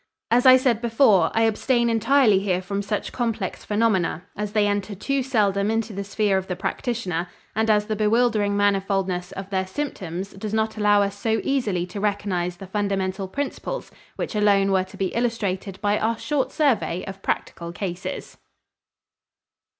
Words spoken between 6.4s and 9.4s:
the practitioner and as the bewildering manifoldness